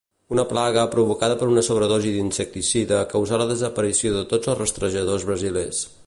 [0.35, 5.83] Una plaga provocada per una sobredosi d'insecticida causà la desaparició de tots els rastrejadors brasilers.